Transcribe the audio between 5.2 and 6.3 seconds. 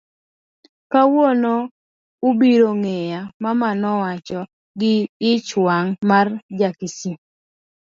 ich wang' mar